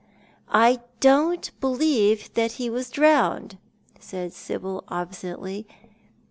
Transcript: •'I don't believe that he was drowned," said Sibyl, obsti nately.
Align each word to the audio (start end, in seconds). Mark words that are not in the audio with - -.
•'I 0.49 0.81
don't 0.99 1.51
believe 1.59 2.33
that 2.33 2.53
he 2.53 2.71
was 2.71 2.89
drowned," 2.89 3.59
said 3.99 4.33
Sibyl, 4.33 4.83
obsti 4.87 5.25
nately. 5.25 5.67